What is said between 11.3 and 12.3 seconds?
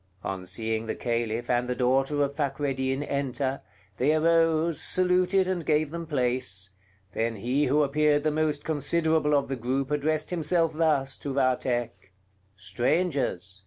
Vathek: